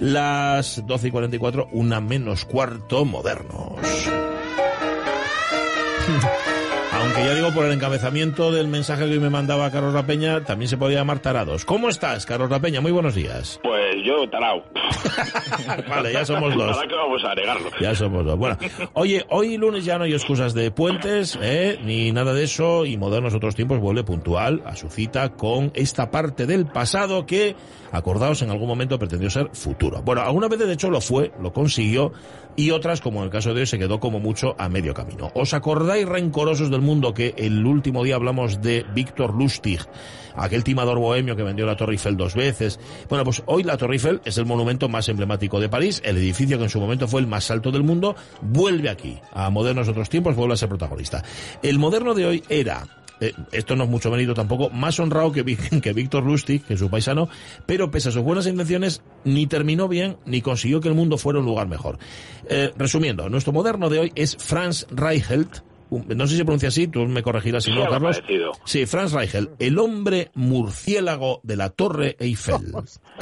Las 0.00 0.86
12 0.86 1.08
y 1.08 1.10
44, 1.10 1.68
una 1.72 2.00
menos 2.00 2.44
cuarto, 2.44 3.04
modernos. 3.04 3.72
Aunque 6.92 7.24
ya 7.24 7.34
digo, 7.34 7.52
por 7.52 7.66
el 7.66 7.72
encabezamiento 7.72 8.52
del 8.52 8.68
mensaje 8.68 9.04
que 9.04 9.12
hoy 9.12 9.20
me 9.20 9.30
mandaba 9.30 9.70
Carlos 9.70 9.92
Rapeña, 9.92 10.44
también 10.44 10.68
se 10.68 10.76
podía 10.76 10.98
llamar 10.98 11.20
tarados. 11.20 11.64
¿Cómo 11.64 11.88
estás, 11.88 12.26
Carlos 12.26 12.50
Rapeña? 12.50 12.80
Muy 12.80 12.92
buenos 12.92 13.14
días. 13.14 13.60
Pues 13.62 13.95
yo, 14.06 14.28
tarao. 14.30 14.62
vale, 15.88 16.12
ya 16.12 16.24
somos 16.24 16.54
dos. 16.54 16.76
Ahora 16.76 16.88
que 16.88 16.94
vamos 16.94 17.24
a 17.24 17.34
negarlo. 17.34 17.70
Ya 17.80 17.94
somos 17.94 18.24
dos. 18.24 18.38
Bueno, 18.38 18.56
oye, 18.94 19.24
hoy 19.30 19.56
lunes 19.56 19.84
ya 19.84 19.98
no 19.98 20.04
hay 20.04 20.12
excusas 20.12 20.54
de 20.54 20.70
puentes, 20.70 21.38
¿eh? 21.42 21.78
ni 21.82 22.12
nada 22.12 22.32
de 22.32 22.44
eso, 22.44 22.86
y 22.86 22.96
Modernos 22.96 23.34
Otros 23.34 23.54
Tiempos 23.54 23.80
vuelve 23.80 24.04
puntual 24.04 24.62
a 24.64 24.76
su 24.76 24.88
cita 24.88 25.30
con 25.30 25.72
esta 25.74 26.10
parte 26.10 26.46
del 26.46 26.66
pasado 26.66 27.26
que, 27.26 27.56
acordaos, 27.92 28.42
en 28.42 28.50
algún 28.50 28.68
momento 28.68 28.98
pretendió 28.98 29.30
ser 29.30 29.50
futuro. 29.52 30.02
Bueno, 30.02 30.22
alguna 30.22 30.48
vez 30.48 30.58
de 30.60 30.72
hecho 30.72 30.90
lo 30.90 31.00
fue, 31.00 31.32
lo 31.40 31.52
consiguió, 31.52 32.12
y 32.56 32.70
otras, 32.70 33.02
como 33.02 33.18
en 33.18 33.26
el 33.26 33.30
caso 33.30 33.52
de 33.52 33.60
hoy, 33.60 33.66
se 33.66 33.78
quedó 33.78 34.00
como 34.00 34.18
mucho 34.18 34.56
a 34.58 34.70
medio 34.70 34.94
camino. 34.94 35.30
¿Os 35.34 35.52
acordáis, 35.52 36.08
rencorosos 36.08 36.70
del 36.70 36.80
mundo, 36.80 37.12
que 37.12 37.34
el 37.36 37.64
último 37.66 38.02
día 38.02 38.14
hablamos 38.14 38.62
de 38.62 38.84
Víctor 38.94 39.34
Lustig, 39.34 39.80
aquel 40.34 40.64
timador 40.64 40.98
bohemio 40.98 41.36
que 41.36 41.42
vendió 41.42 41.66
la 41.66 41.76
Torre 41.76 41.92
Eiffel 41.92 42.16
dos 42.16 42.34
veces? 42.34 42.80
Bueno, 43.10 43.24
pues 43.24 43.42
hoy 43.44 43.62
la 43.62 43.76
Torre 43.76 43.95
Es 44.24 44.38
el 44.38 44.46
monumento 44.46 44.88
más 44.88 45.08
emblemático 45.08 45.58
de 45.58 45.68
París, 45.68 46.02
el 46.04 46.16
edificio 46.18 46.58
que 46.58 46.64
en 46.64 46.70
su 46.70 46.80
momento 46.80 47.08
fue 47.08 47.20
el 47.20 47.26
más 47.26 47.50
alto 47.50 47.70
del 47.70 47.82
mundo, 47.82 48.14
vuelve 48.42 48.90
aquí, 48.90 49.18
a 49.32 49.50
modernos 49.50 49.88
otros 49.88 50.08
tiempos, 50.08 50.36
vuelve 50.36 50.54
a 50.54 50.56
ser 50.56 50.68
protagonista. 50.68 51.24
El 51.62 51.78
moderno 51.78 52.14
de 52.14 52.26
hoy 52.26 52.42
era 52.48 52.86
eh, 53.20 53.32
esto 53.52 53.76
no 53.76 53.84
es 53.84 53.90
mucho 53.90 54.10
mérito 54.10 54.34
tampoco, 54.34 54.70
más 54.70 54.98
honrado 55.00 55.32
que, 55.32 55.44
que 55.82 55.92
Víctor 55.92 56.24
Lustig, 56.24 56.62
que 56.64 56.74
es 56.74 56.80
su 56.80 56.90
paisano, 56.90 57.28
pero 57.64 57.90
pese 57.90 58.10
a 58.10 58.12
sus 58.12 58.22
buenas 58.22 58.46
intenciones, 58.46 59.02
ni 59.24 59.46
terminó 59.46 59.88
bien, 59.88 60.18
ni 60.26 60.42
consiguió 60.42 60.80
que 60.80 60.88
el 60.88 60.94
mundo 60.94 61.18
fuera 61.18 61.38
un 61.38 61.46
lugar 61.46 61.68
mejor. 61.68 61.98
Eh, 62.48 62.72
resumiendo, 62.76 63.28
nuestro 63.28 63.52
moderno 63.52 63.88
de 63.88 64.00
hoy 64.00 64.12
es 64.14 64.36
Franz 64.36 64.86
Reichelt, 64.90 65.62
no 65.90 66.26
sé 66.26 66.32
si 66.32 66.38
se 66.38 66.44
pronuncia 66.44 66.68
así, 66.68 66.88
tú 66.88 67.06
me 67.06 67.22
corregirás 67.22 67.64
si 67.64 67.72
no, 67.72 67.86
Carlos. 67.86 68.22
Sí, 68.64 68.86
Franz 68.86 69.12
Reichel, 69.12 69.50
el 69.58 69.78
hombre 69.78 70.30
murciélago 70.34 71.40
de 71.42 71.56
la 71.56 71.70
Torre 71.70 72.16
Eiffel. 72.18 72.72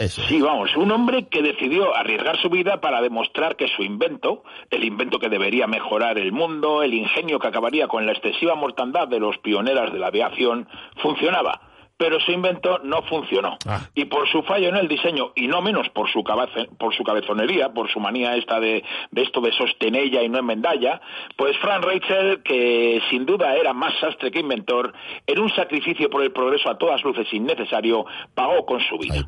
Sí, 0.08 0.40
vamos, 0.40 0.76
un 0.76 0.90
hombre 0.90 1.26
que 1.28 1.42
decidió 1.42 1.94
arriesgar 1.94 2.40
su 2.40 2.50
vida 2.50 2.80
para 2.80 3.00
demostrar 3.00 3.56
que 3.56 3.68
su 3.68 3.82
invento, 3.82 4.42
el 4.70 4.84
invento 4.84 5.18
que 5.18 5.28
debería 5.28 5.66
mejorar 5.66 6.18
el 6.18 6.32
mundo, 6.32 6.82
el 6.82 6.94
ingenio 6.94 7.38
que 7.38 7.48
acabaría 7.48 7.88
con 7.88 8.06
la 8.06 8.12
excesiva 8.12 8.54
mortandad 8.54 9.08
de 9.08 9.20
los 9.20 9.38
pioneras 9.38 9.92
de 9.92 9.98
la 9.98 10.08
aviación, 10.08 10.68
funcionaba 11.02 11.60
pero 11.96 12.20
su 12.20 12.32
invento 12.32 12.80
no 12.82 13.02
funcionó. 13.02 13.56
Ah. 13.66 13.88
Y 13.94 14.06
por 14.06 14.28
su 14.28 14.42
fallo 14.42 14.68
en 14.68 14.76
el 14.76 14.88
diseño, 14.88 15.32
y 15.34 15.46
no 15.46 15.62
menos 15.62 15.88
por 15.90 16.10
su, 16.10 16.22
por 16.22 16.94
su 16.94 17.04
cabezonería, 17.04 17.72
por 17.72 17.90
su 17.90 18.00
manía 18.00 18.36
esta 18.36 18.60
de, 18.60 18.82
de 19.10 19.22
esto 19.22 19.40
de 19.40 19.52
sostenella 19.52 20.22
y 20.22 20.28
no 20.28 20.38
enmendalla, 20.38 21.00
pues 21.36 21.56
Frank 21.58 21.84
Rachel, 21.84 22.42
que 22.42 23.00
sin 23.10 23.26
duda 23.26 23.56
era 23.56 23.72
más 23.72 23.94
sastre 24.00 24.30
que 24.30 24.40
inventor, 24.40 24.92
en 25.26 25.38
un 25.38 25.50
sacrificio 25.50 26.10
por 26.10 26.22
el 26.22 26.32
progreso 26.32 26.70
a 26.70 26.78
todas 26.78 27.02
luces 27.04 27.32
innecesario, 27.32 28.06
pagó 28.34 28.66
con 28.66 28.80
su 28.80 28.98
vida. 28.98 29.24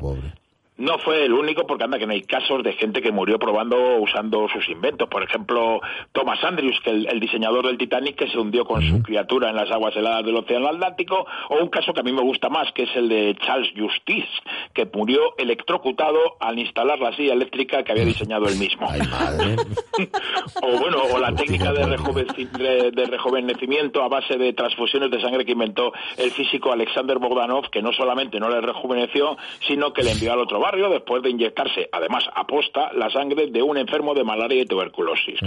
No 0.79 0.99
fue 0.99 1.25
el 1.25 1.33
único, 1.33 1.67
porque 1.67 1.85
anda 1.85 1.99
que 1.99 2.07
no 2.07 2.13
hay 2.13 2.23
casos 2.23 2.63
de 2.63 2.75
gente 2.75 3.01
que 3.01 3.11
murió 3.11 3.39
probando 3.39 3.97
usando 3.97 4.47
sus 4.49 4.69
inventos. 4.69 5.09
Por 5.09 5.23
ejemplo, 5.23 5.81
Thomas 6.13 6.43
Andrews, 6.45 6.79
que 6.85 6.91
el, 6.91 7.07
el 7.07 7.19
diseñador 7.19 7.67
del 7.67 7.79
Titanic, 7.79 8.17
que 8.17 8.29
se 8.29 8.39
hundió 8.39 8.67
con 8.67 8.83
su 8.83 9.03
criatura 9.03 9.49
en 9.49 9.57
las 9.57 9.71
aguas 9.71 9.97
heladas 9.97 10.25
del 10.25 10.37
Océano 10.37 10.69
Atlántico, 10.69 11.27
o 11.49 11.57
un 11.63 11.69
caso 11.69 11.95
que 11.95 12.01
a 12.01 12.03
mí 12.03 12.13
me 12.13 12.21
gusta 12.21 12.51
más, 12.51 12.71
que 12.73 12.83
es 12.83 12.95
el 12.95 13.09
de 13.09 13.35
Charles 13.41 13.73
Justice, 13.75 14.29
que 14.75 14.87
murió 14.93 15.35
electrocutado 15.39 16.37
al 16.41 16.59
instalar 16.59 16.99
la 16.99 17.15
silla 17.17 17.33
eléctrica 17.33 17.83
que 17.83 17.93
había 17.93 18.05
diseñado 18.05 18.47
él 18.47 18.59
mismo. 18.59 18.87
o 20.63 20.79
bueno, 20.79 20.99
o 21.11 21.19
la 21.19 21.35
técnica 21.35 21.73
de, 21.73 22.91
de, 22.91 23.05
rejuvenecimiento 23.07 24.03
a 24.03 24.09
base 24.09 24.37
de 24.37 24.53
transfusiones 24.53 25.11
de 25.11 25.21
sangre 25.21 25.45
que 25.45 25.53
inventó 25.53 25.93
el 26.19 26.31
físico 26.33 26.73
Alexander 26.73 27.19
Bogdanov, 27.19 27.71
que 27.71 27.81
no 27.81 27.93
solamente 27.93 28.39
no 28.39 28.51
le 28.51 28.61
rejuveneció, 28.61 29.37
sino 29.67 29.93
que 29.93 30.03
le 30.03 30.13
envió 30.13 30.33
al 30.33 30.41
otro 30.41 30.61
barrio 30.67 30.91
después 30.91 31.23
de 31.23 31.31
inyectarse, 31.31 31.89
además 31.93 32.25
aposta, 32.35 32.93
la 32.93 33.09
sangre 33.11 33.47
de 33.47 33.63
un 33.63 33.77
enfermo 33.77 34.15
de 34.15 34.25
malaria 34.25 34.63
y 34.63 34.67
tuberculosis. 34.67 35.39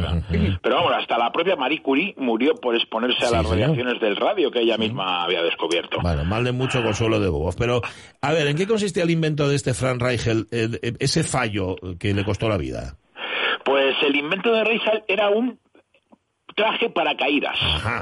Pero 0.62 0.75
vamos, 0.75 0.94
hasta 0.96 1.18
la 1.18 1.30
propia 1.31 1.57
Marie 1.57 1.81
Curie 1.81 2.13
murió 2.18 2.56
por 2.56 2.74
exponerse 2.75 3.25
a 3.25 3.31
las 3.31 3.50
radiaciones 3.50 4.00
del 4.00 4.16
radio 4.16 4.50
que 4.50 4.62
ella 4.62 4.78
misma 4.78 5.24
había 5.24 5.44
descubierto. 5.44 6.00
Bueno, 6.02 6.24
mal 6.24 6.46
de 6.46 6.53
mucho 6.53 6.81
consuelo 6.81 7.19
de 7.19 7.28
bobos. 7.28 7.56
Pero, 7.58 7.81
a 8.22 8.31
ver, 8.31 8.47
¿en 8.47 8.56
qué 8.56 8.66
consistía 8.66 9.03
el 9.03 9.12
invento 9.12 9.50
de 9.50 9.56
este 9.56 9.74
Frank 9.74 10.02
Reichel, 10.02 10.47
ese 10.52 11.24
fallo 11.24 11.75
que 12.00 12.13
le 12.13 12.24
costó 12.24 12.47
la 12.47 12.58
vida? 12.58 12.96
Pues 13.66 13.96
el 14.08 14.16
invento 14.16 14.53
de 14.53 14.63
Reichel 14.63 15.03
era 15.08 15.29
un 15.29 15.59
traje 16.56 16.90
para 16.90 17.16
caídas. 17.16 17.58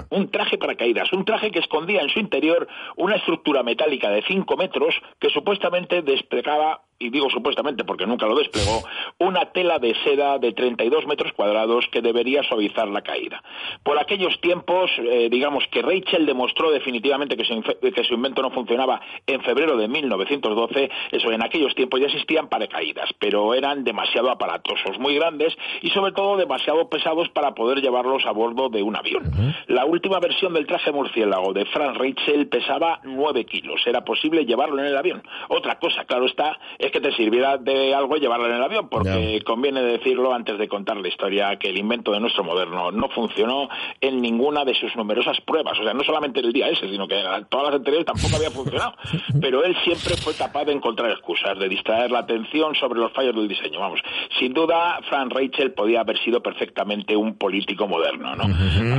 Un 0.09 0.31
traje 0.31 0.57
para 0.57 0.75
caídas. 0.75 1.13
Un 1.13 1.25
traje 1.25 1.51
que 1.51 1.59
escondía 1.59 2.01
en 2.01 2.09
su 2.09 2.19
interior 2.19 2.67
una 2.95 3.15
estructura 3.15 3.61
metálica 3.61 4.09
de 4.09 4.23
5 4.23 4.57
metros 4.57 4.95
que 5.19 5.29
supuestamente 5.29 6.01
desplegaba 6.01 6.81
y 6.99 7.09
digo 7.09 7.29
supuestamente 7.29 7.83
porque 7.83 8.07
nunca 8.07 8.25
lo 8.25 8.35
desplegó, 8.35 8.83
una 9.19 9.51
tela 9.51 9.79
de 9.79 9.95
seda 10.03 10.39
de 10.39 10.53
32 10.53 11.05
metros 11.05 11.31
cuadrados 11.33 11.87
que 11.91 12.01
debería 12.01 12.43
suavizar 12.43 12.87
la 12.87 13.01
caída. 13.01 13.43
Por 13.83 13.99
aquellos 13.99 14.39
tiempos, 14.41 14.89
eh, 14.97 15.27
digamos 15.29 15.65
que 15.71 15.81
Rachel 15.81 16.25
demostró 16.25 16.71
definitivamente 16.71 17.37
que 17.37 17.45
su, 17.45 17.61
que 17.61 18.03
su, 18.03 18.13
invento 18.13 18.41
no 18.41 18.51
funcionaba 18.51 19.01
en 19.27 19.41
febrero 19.41 19.77
de 19.77 19.87
1912, 19.87 20.89
eso 21.11 21.31
en 21.31 21.43
aquellos 21.43 21.75
tiempos 21.75 21.99
ya 21.99 22.07
existían 22.07 22.49
paracaídas, 22.49 23.09
pero 23.19 23.53
eran 23.53 23.83
demasiado 23.83 24.31
aparatosos, 24.31 24.97
muy 24.99 25.15
grandes 25.15 25.55
y 25.81 25.89
sobre 25.89 26.13
todo 26.13 26.37
demasiado 26.37 26.89
pesados 26.89 27.29
para 27.29 27.53
poder 27.53 27.81
llevarlos 27.81 28.25
a 28.25 28.31
bordo 28.31 28.69
de 28.69 28.81
un 28.81 28.95
avión. 28.95 29.31
La 29.67 29.85
última 29.85 30.19
versión 30.19 30.53
del 30.53 30.65
traje 30.65 30.91
murciélago 30.91 31.53
de 31.53 31.65
Frank 31.65 31.97
Rachel 31.97 32.47
pesaba 32.47 33.01
9 33.03 33.45
kilos, 33.45 33.85
era 33.85 34.03
posible 34.03 34.45
llevarlo 34.45 34.79
en 34.79 34.87
el 34.87 34.97
avión. 34.97 35.23
Otra 35.49 35.77
cosa, 35.77 36.05
claro 36.05 36.25
está, 36.25 36.57
es 36.87 36.91
que 36.91 37.01
te 37.01 37.11
sirviera 37.13 37.57
de 37.57 37.93
algo 37.93 38.15
llevarlo 38.15 38.47
en 38.47 38.55
el 38.55 38.63
avión, 38.63 38.89
porque 38.89 39.41
conviene 39.45 39.81
decirlo 39.81 40.33
antes 40.33 40.57
de 40.57 40.67
contar 40.67 40.97
la 40.97 41.07
historia 41.07 41.57
que 41.57 41.69
el 41.69 41.77
invento 41.77 42.11
de 42.11 42.19
nuestro 42.19 42.43
moderno 42.43 42.91
no 42.91 43.09
funcionó 43.09 43.69
en 44.01 44.21
ninguna 44.21 44.65
de 44.65 44.73
sus 44.73 44.95
numerosas 44.95 45.39
pruebas. 45.41 45.79
O 45.79 45.83
sea, 45.83 45.93
no 45.93 46.03
solamente 46.03 46.39
el 46.39 46.51
día 46.51 46.69
ese, 46.69 46.89
sino 46.89 47.07
que 47.07 47.21
todas 47.49 47.67
las 47.67 47.75
anteriores 47.75 48.05
tampoco 48.05 48.35
había 48.35 48.51
funcionado. 48.51 48.93
Pero 49.41 49.63
él 49.63 49.75
siempre 49.83 50.15
fue 50.17 50.33
capaz 50.33 50.65
de 50.65 50.73
encontrar 50.73 51.11
excusas, 51.11 51.57
de 51.59 51.69
distraer 51.69 52.11
la 52.11 52.19
atención 52.19 52.75
sobre 52.75 52.99
los 52.99 53.11
fallos 53.11 53.35
del 53.35 53.47
diseño. 53.47 53.79
Vamos, 53.79 53.99
sin 54.39 54.53
duda, 54.53 54.99
Frank 55.09 55.33
Rachel 55.33 55.73
podía 55.73 56.01
haber 56.01 56.17
sido 56.19 56.41
perfectamente 56.41 57.15
un 57.15 57.35
político 57.35 57.87
moderno, 57.87 58.35
¿no? 58.35 58.45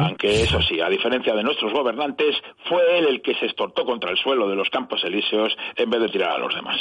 Aunque 0.05 0.43
eso 0.43 0.61
sí, 0.63 0.81
a 0.81 0.89
diferencia 0.89 1.35
de 1.35 1.43
nuestros 1.43 1.73
gobernantes, 1.73 2.37
fue 2.69 2.99
él 2.99 3.07
el 3.07 3.23
que 3.23 3.35
se 3.35 3.47
estortó 3.47 3.85
contra 3.85 4.11
el 4.11 4.19
suelo 4.19 4.49
de 4.49 4.57
los 4.57 4.69
campos 4.71 5.03
elíseos 5.05 5.57
en 5.77 5.91
vez 5.91 6.01
de 6.01 6.09
tirar 6.09 6.31
a 6.33 6.39
los 6.39 6.55
demás. 6.55 6.79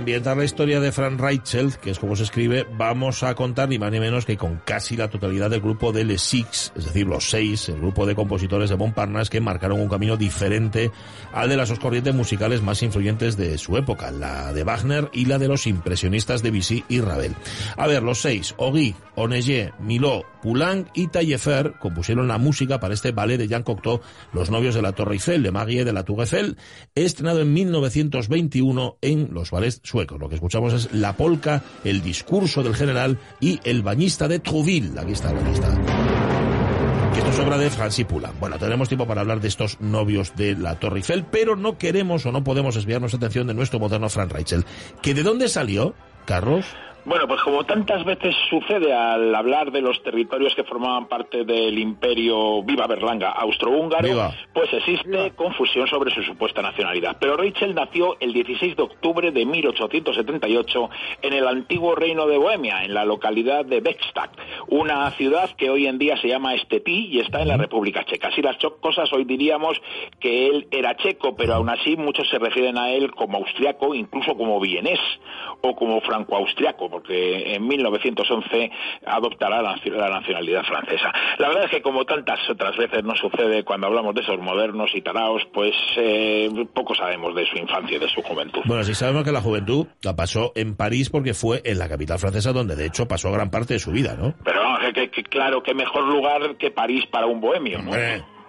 Ambientar 0.00 0.34
la 0.34 0.44
historia 0.44 0.80
de 0.80 0.92
Frank 0.92 1.20
Reichelt, 1.20 1.74
que 1.74 1.90
es 1.90 1.98
como 1.98 2.16
se 2.16 2.22
escribe, 2.22 2.66
vamos 2.72 3.22
a 3.22 3.34
contar 3.34 3.68
ni 3.68 3.78
más 3.78 3.92
ni 3.92 4.00
menos 4.00 4.24
que 4.24 4.38
con 4.38 4.56
casi 4.64 4.96
la 4.96 5.10
totalidad 5.10 5.50
del 5.50 5.60
grupo 5.60 5.92
de 5.92 6.04
Les 6.04 6.22
Six, 6.22 6.72
es 6.74 6.86
decir, 6.86 7.06
los 7.06 7.28
seis, 7.28 7.68
el 7.68 7.76
grupo 7.76 8.06
de 8.06 8.14
compositores 8.14 8.70
de 8.70 8.76
Montparnasse 8.76 9.28
que 9.28 9.42
marcaron 9.42 9.78
un 9.78 9.90
camino 9.90 10.16
diferente 10.16 10.90
al 11.34 11.50
de 11.50 11.58
las 11.58 11.68
dos 11.68 11.78
corrientes 11.78 12.14
musicales 12.14 12.62
más 12.62 12.82
influyentes 12.82 13.36
de 13.36 13.58
su 13.58 13.76
época, 13.76 14.10
la 14.10 14.54
de 14.54 14.64
Wagner 14.64 15.10
y 15.12 15.26
la 15.26 15.36
de 15.36 15.48
los 15.48 15.66
impresionistas 15.66 16.42
de 16.42 16.50
Vichy 16.50 16.82
y 16.88 17.02
Ravel. 17.02 17.36
A 17.76 17.86
ver, 17.86 18.02
los 18.02 18.22
seis, 18.22 18.54
Ogui, 18.56 18.94
Onegé, 19.16 19.74
Milot, 19.80 20.24
Poulenc 20.42 20.88
y 20.94 21.08
Taillefer 21.08 21.74
compusieron 21.78 22.28
la 22.28 22.38
música 22.38 22.80
para 22.80 22.94
este 22.94 23.12
ballet 23.12 23.38
de 23.38 23.48
Jean 23.48 23.62
Cocteau, 23.62 24.00
Los 24.32 24.50
novios 24.50 24.74
de 24.74 24.82
la 24.82 24.92
Torre 24.92 25.14
Eiffel, 25.14 25.42
de 25.42 25.50
Magie 25.50 25.84
de 25.84 25.92
la 25.92 26.04
Tour 26.04 26.20
Eiffel, 26.20 26.56
estrenado 26.94 27.40
en 27.40 27.52
1921 27.52 28.98
en 29.00 29.28
los 29.32 29.50
ballets 29.50 29.80
suecos. 29.84 30.18
Lo 30.18 30.28
que 30.28 30.36
escuchamos 30.36 30.72
es 30.72 30.92
la 30.92 31.16
polca, 31.16 31.62
el 31.84 32.02
discurso 32.02 32.62
del 32.62 32.74
general 32.74 33.18
y 33.40 33.60
el 33.64 33.82
bañista 33.82 34.28
de 34.28 34.38
Trouville. 34.38 34.98
Aquí 34.98 35.12
está 35.12 35.32
bañista. 35.32 35.68
Que 37.12 37.18
esto 37.18 37.30
es 37.30 37.38
obra 37.40 37.58
de 37.58 37.70
Francis 37.70 38.06
Poulenc. 38.06 38.38
Bueno, 38.38 38.58
tenemos 38.58 38.88
tiempo 38.88 39.06
para 39.06 39.20
hablar 39.20 39.40
de 39.40 39.48
estos 39.48 39.80
novios 39.80 40.34
de 40.36 40.56
la 40.56 40.78
Torre 40.78 40.98
Eiffel, 40.98 41.24
pero 41.24 41.56
no 41.56 41.76
queremos 41.78 42.24
o 42.26 42.32
no 42.32 42.44
podemos 42.44 42.74
desviar 42.74 43.00
nuestra 43.00 43.18
atención 43.18 43.46
de 43.46 43.54
nuestro 43.54 43.80
moderno 43.80 44.08
Frank 44.08 44.32
Rachel. 44.32 44.64
¿Que 45.02 45.14
de 45.14 45.22
dónde 45.22 45.48
salió, 45.48 45.94
Carlos? 46.24 46.66
Bueno, 47.04 47.26
pues 47.26 47.40
como 47.42 47.64
tantas 47.64 48.04
veces 48.04 48.34
sucede 48.50 48.92
al 48.92 49.34
hablar 49.34 49.72
de 49.72 49.80
los 49.80 50.02
territorios 50.02 50.54
que 50.54 50.64
formaban 50.64 51.06
parte 51.06 51.44
del 51.44 51.78
imperio 51.78 52.62
Viva 52.62 52.86
Berlanga 52.86 53.30
austrohúngaro, 53.30 54.32
pues 54.52 54.72
existe 54.72 55.30
confusión 55.32 55.88
sobre 55.88 56.10
su 56.10 56.22
supuesta 56.22 56.60
nacionalidad. 56.60 57.16
Pero 57.18 57.36
Rachel 57.36 57.74
nació 57.74 58.16
el 58.20 58.34
16 58.34 58.76
de 58.76 58.82
octubre 58.82 59.30
de 59.30 59.46
1878 59.46 60.90
en 61.22 61.32
el 61.32 61.48
antiguo 61.48 61.94
reino 61.94 62.26
de 62.26 62.36
Bohemia, 62.36 62.84
en 62.84 62.92
la 62.92 63.06
localidad 63.06 63.64
de 63.64 63.80
Beckstadt, 63.80 64.36
una 64.68 65.10
ciudad 65.12 65.50
que 65.56 65.70
hoy 65.70 65.86
en 65.86 65.98
día 65.98 66.18
se 66.18 66.28
llama 66.28 66.56
Stetí 66.58 67.08
y 67.12 67.20
está 67.20 67.40
en 67.40 67.48
la 67.48 67.56
República 67.56 68.04
Checa. 68.04 68.28
Así 68.28 68.42
las 68.42 68.58
cosas 68.80 69.10
hoy 69.12 69.24
diríamos 69.24 69.80
que 70.20 70.48
él 70.48 70.68
era 70.70 70.96
checo, 70.96 71.34
pero 71.34 71.54
aún 71.54 71.70
así 71.70 71.96
muchos 71.96 72.28
se 72.28 72.38
refieren 72.38 72.76
a 72.76 72.90
él 72.90 73.10
como 73.12 73.38
austriaco, 73.38 73.94
incluso 73.94 74.36
como 74.36 74.60
vienés 74.60 75.00
o 75.62 75.74
como 75.74 76.00
franco-austriaco 76.02 76.89
porque 76.90 77.54
en 77.54 77.66
1911 77.66 78.70
adoptará 79.06 79.62
la, 79.62 79.76
nacionalidad 80.10 80.64
francesa. 80.64 81.12
La 81.38 81.48
verdad 81.48 81.64
es 81.64 81.70
que 81.70 81.82
como 81.82 82.04
tantas 82.04 82.38
otras 82.50 82.76
veces 82.76 83.04
no 83.04 83.14
sucede 83.16 83.64
cuando 83.64 83.86
hablamos 83.86 84.14
de 84.14 84.22
esos 84.22 84.38
modernos 84.38 84.90
y 84.94 85.00
taraos, 85.00 85.42
pues 85.52 85.74
eh, 85.96 86.50
poco 86.74 86.94
sabemos 86.94 87.34
de 87.34 87.46
su 87.46 87.56
infancia 87.56 87.96
y 87.96 88.00
de 88.00 88.08
su 88.08 88.22
juventud. 88.22 88.62
Bueno, 88.64 88.82
sí 88.84 88.94
sabemos 88.94 89.24
que 89.24 89.32
la 89.32 89.40
juventud 89.40 89.86
la 90.02 90.16
pasó 90.16 90.52
en 90.54 90.76
París 90.76 91.10
porque 91.10 91.34
fue 91.34 91.62
en 91.64 91.78
la 91.78 91.88
capital 91.88 92.18
francesa 92.18 92.52
donde 92.52 92.76
de 92.76 92.86
hecho 92.86 93.06
pasó 93.06 93.30
gran 93.32 93.50
parte 93.50 93.74
de 93.74 93.80
su 93.80 93.92
vida, 93.92 94.16
¿no? 94.18 94.34
Pero 94.44 94.60
que, 94.92 95.22
claro, 95.24 95.62
qué 95.62 95.74
mejor 95.74 96.04
lugar 96.04 96.56
que 96.56 96.70
París 96.70 97.04
para 97.10 97.26
un 97.26 97.40
bohemio, 97.40 97.80
¿no? 97.82 97.92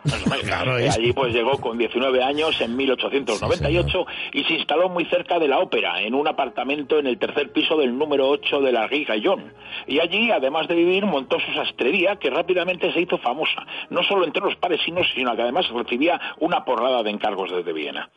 Allí 0.92 1.14
pues 1.14 1.34
llegó 1.34 1.60
con 1.60 1.78
19 1.78 2.24
años 2.24 2.60
en 2.62 2.76
1898 2.76 4.06
y 4.34 4.44
se 4.44 4.54
instaló 4.54 4.90
muy 4.90 5.06
cerca 5.06 5.40
de 5.40 5.48
la 5.48 5.60
ópera, 5.60 6.02
en 6.02 6.16
un 6.16 6.28
apartamento 6.28 7.00
en 7.00 7.08
el 7.08 7.18
tercer 7.18 7.52
piso 7.52 7.78
del 7.78 7.98
número 7.98 8.30
8 8.30 8.62
de 8.62 8.72
la 8.72 8.88
Rue 8.88 9.06
Gallon. 9.06 9.54
Y 9.88 10.00
allí, 10.00 10.32
además 10.32 10.68
de 10.68 10.76
vivir, 10.76 11.06
montó 11.06 11.40
su 11.40 11.54
sastrería 11.54 12.16
que 12.16 12.30
rápidamente 12.30 12.92
se 12.94 13.02
hizo 13.02 13.18
famosa, 13.18 13.66
no 13.90 14.04
solo 14.04 14.26
entre 14.26 14.44
los 14.44 14.56
parisinos, 14.56 15.08
sino 15.14 15.36
que 15.36 15.42
además 15.44 15.70
recibía 15.70 16.20
una 16.40 16.64
porrada 16.66 17.04
de 17.04 17.12
encargos 17.12 17.52
desde 17.52 17.74
Viena. 17.74 18.10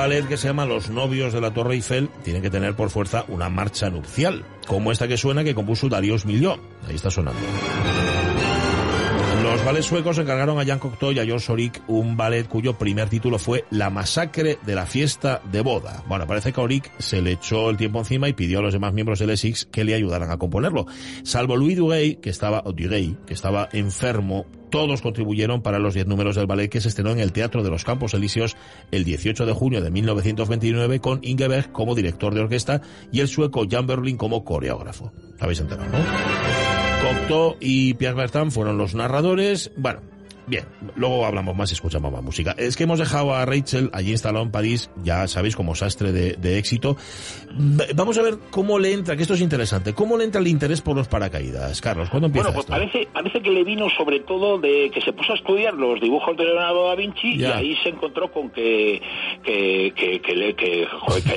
Ballet 0.00 0.26
que 0.26 0.38
se 0.38 0.48
llama 0.48 0.64
Los 0.64 0.88
novios 0.88 1.34
de 1.34 1.42
la 1.42 1.52
Torre 1.52 1.74
Eiffel 1.74 2.08
tienen 2.24 2.40
que 2.40 2.48
tener 2.48 2.74
por 2.74 2.88
fuerza 2.88 3.26
una 3.28 3.50
marcha 3.50 3.90
nupcial, 3.90 4.46
como 4.66 4.92
esta 4.92 5.06
que 5.06 5.18
suena 5.18 5.44
que 5.44 5.54
compuso 5.54 5.90
Darius 5.90 6.24
Milhaud. 6.24 6.58
Ahí 6.88 6.94
está 6.94 7.10
sonando. 7.10 7.38
Los 9.42 9.64
ballets 9.64 9.86
suecos 9.86 10.18
encargaron 10.18 10.60
a 10.60 10.66
Jan 10.66 10.78
Cocteau 10.78 11.12
y 11.12 11.18
a 11.18 11.24
John 11.26 11.40
Sorik 11.40 11.82
un 11.88 12.16
ballet 12.16 12.46
cuyo 12.46 12.76
primer 12.76 13.08
título 13.08 13.38
fue 13.38 13.64
La 13.70 13.88
masacre 13.88 14.58
de 14.66 14.74
la 14.74 14.84
fiesta 14.84 15.40
de 15.50 15.62
boda. 15.62 16.04
Bueno, 16.06 16.26
parece 16.26 16.52
que 16.52 16.60
Auric 16.60 16.92
se 16.98 17.22
le 17.22 17.32
echó 17.32 17.70
el 17.70 17.78
tiempo 17.78 17.98
encima 18.00 18.28
y 18.28 18.34
pidió 18.34 18.58
a 18.58 18.62
los 18.62 18.74
demás 18.74 18.92
miembros 18.92 19.18
del 19.18 19.30
Essex 19.30 19.64
que 19.64 19.84
le 19.84 19.94
ayudaran 19.94 20.30
a 20.30 20.36
componerlo. 20.36 20.86
Salvo 21.22 21.56
Louis 21.56 21.76
Duguay, 21.76 22.16
que 22.16 22.28
estaba, 22.28 22.62
Duguay, 22.62 23.16
que 23.26 23.32
estaba 23.32 23.68
enfermo 23.72 24.46
todos 24.70 25.02
contribuyeron 25.02 25.62
para 25.62 25.80
los 25.80 25.94
10 25.94 26.06
números 26.06 26.36
del 26.36 26.46
ballet 26.46 26.68
que 26.68 26.80
se 26.80 26.88
estrenó 26.88 27.10
en 27.10 27.18
el 27.18 27.32
Teatro 27.32 27.64
de 27.64 27.70
los 27.70 27.84
Campos 27.84 28.14
Elíseos 28.14 28.56
el 28.92 29.04
18 29.04 29.44
de 29.44 29.52
junio 29.52 29.80
de 29.80 29.90
1929 29.90 31.00
con 31.00 31.18
Ingeberg 31.22 31.72
como 31.72 31.96
director 31.96 32.34
de 32.34 32.42
orquesta 32.42 32.80
y 33.10 33.18
el 33.18 33.26
sueco 33.26 33.66
Jan 33.68 33.88
Berlin 33.88 34.16
como 34.16 34.44
coreógrafo. 34.44 35.12
¿Habéis 35.40 35.60
enterado, 35.60 35.90
no? 35.90 35.98
Cocteau 37.00 37.56
y 37.60 37.94
Pierre 37.94 38.14
Bertin 38.14 38.50
fueron 38.50 38.76
los 38.76 38.94
narradores. 38.94 39.70
Bueno, 39.76 40.00
Bien, 40.46 40.64
luego 40.96 41.24
hablamos 41.24 41.56
más 41.56 41.70
y 41.70 41.74
escuchamos 41.74 42.12
más 42.12 42.22
música. 42.22 42.54
Es 42.58 42.76
que 42.76 42.84
hemos 42.84 42.98
dejado 42.98 43.34
a 43.34 43.44
Rachel 43.44 43.90
allí 43.92 44.10
instalado 44.10 44.44
en 44.44 44.50
París, 44.50 44.90
ya 45.02 45.26
sabéis, 45.28 45.56
como 45.56 45.74
sastre 45.74 46.12
de, 46.12 46.58
éxito. 46.58 46.96
Vamos 47.94 48.18
a 48.18 48.22
ver 48.22 48.34
cómo 48.50 48.78
le 48.78 48.92
entra, 48.92 49.16
que 49.16 49.22
esto 49.22 49.34
es 49.34 49.40
interesante, 49.40 49.94
cómo 49.94 50.16
le 50.16 50.24
entra 50.24 50.40
el 50.40 50.48
interés 50.48 50.80
por 50.80 50.96
los 50.96 51.08
paracaídas. 51.08 51.80
Carlos, 51.80 52.10
¿cuándo 52.10 52.26
empieza 52.26 52.48
Bueno, 52.48 52.64
pues 52.66 52.66
parece, 52.66 53.08
parece 53.12 53.40
que 53.40 53.50
le 53.50 53.64
vino 53.64 53.88
sobre 53.96 54.20
todo 54.20 54.58
de 54.58 54.90
que 54.92 55.00
se 55.00 55.12
puso 55.12 55.32
a 55.32 55.36
estudiar 55.36 55.74
los 55.74 56.00
dibujos 56.00 56.36
de 56.36 56.44
Leonardo 56.44 56.88
da 56.88 56.94
Vinci 56.94 57.36
y 57.36 57.44
ahí 57.44 57.76
se 57.82 57.90
encontró 57.90 58.30
con 58.32 58.50
que, 58.50 59.00
que, 59.42 59.92
que, 59.94 60.36
le, 60.36 60.54
que, 60.54 60.86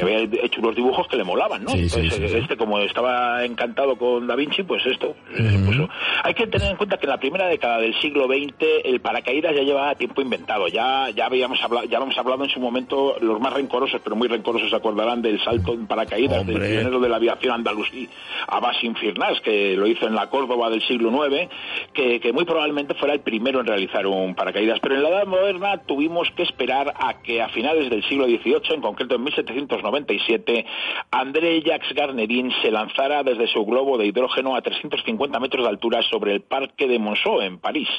había 0.02 0.20
hecho 0.44 0.62
unos 0.62 0.76
dibujos 0.76 1.08
que 1.08 1.18
le 1.18 1.24
molaban, 1.24 1.64
¿no? 1.64 1.72
Entonces, 1.74 2.34
este 2.34 2.58
como 2.58 2.80
estaba 2.80 3.46
encantado 3.46 3.98
con 3.98 4.28
da 4.28 4.36
Vinci, 4.36 4.64
pues 4.64 4.86
esto 4.86 5.16
se 5.36 5.60
puso. 5.60 5.90
Hay 6.24 6.34
que 6.34 6.48
tener 6.48 6.72
en 6.72 6.78
cuenta 6.78 6.98
que 6.98 7.06
en 7.06 7.12
la 7.12 7.20
primera 7.20 7.48
década 7.48 7.80
del 7.80 7.94
siglo 8.00 8.28
XX 8.28 8.93
el 8.94 9.02
paracaídas 9.02 9.56
ya 9.56 9.64
lleva 9.64 9.96
tiempo 9.96 10.22
inventado. 10.22 10.68
Ya, 10.68 11.10
ya 11.10 11.26
habíamos 11.26 11.62
hablado, 11.64 11.86
ya 11.86 11.98
habíamos 11.98 12.18
hablado 12.18 12.44
en 12.44 12.50
su 12.50 12.60
momento, 12.60 13.16
los 13.20 13.40
más 13.40 13.54
rencorosos, 13.54 14.02
pero 14.04 14.16
muy 14.16 14.28
rencorosos 14.28 14.70
se 14.70 14.76
acordarán 14.76 15.22
del 15.22 15.44
salto 15.44 15.74
en 15.74 15.88
paracaídas 15.88 16.46
del 16.46 16.60
pionero 16.60 17.00
de 17.00 17.10
la 17.10 17.18
aviación 17.18 17.54
andalusí, 17.54 18.10
Abbas 18.48 18.84
Infirnás, 18.84 19.42
que 19.42 19.76
lo 19.76 19.88
hizo 19.88 20.08
en 20.08 20.16
la 20.16 20.30
Córdoba 20.30 20.70
del 20.70 20.82
siglo 20.84 21.12
IX, 21.28 21.50
que, 21.94 22.20
que 22.20 22.34
muy 22.34 22.46
probablemente 22.46 22.94
fuera 22.96 23.14
el 23.14 23.22
primero 23.22 23.60
en 23.60 23.68
realizar 23.68 24.06
un 24.08 24.36
paracaídas. 24.36 24.80
Pero 24.80 24.96
en 24.96 25.04
la 25.04 25.10
Edad 25.10 25.26
Moderna 25.26 25.78
tuvimos 25.86 26.30
que 26.36 26.44
esperar 26.44 26.94
a 26.98 27.22
que 27.22 27.42
a 27.42 27.50
finales 27.50 27.90
del 27.90 28.04
siglo 28.04 28.26
XVIII, 28.26 28.76
en 28.76 28.82
concreto 28.82 29.16
en 29.16 29.24
1797, 29.24 30.66
André 31.12 31.62
Jacques 31.62 31.94
Garnerin 31.94 32.52
se 32.62 32.72
lanzara 32.72 33.24
desde 33.24 33.48
su 33.48 33.66
globo 33.66 33.98
de 33.98 34.06
hidrógeno 34.06 34.56
a 34.56 34.62
350 34.62 35.40
metros 35.40 35.64
de 35.64 35.70
altura 35.70 36.02
sobre 36.04 36.34
el 36.34 36.42
Parque 36.42 36.88
de 36.88 37.00
Monceau, 37.00 37.42
en 37.42 37.60
París. 37.60 37.90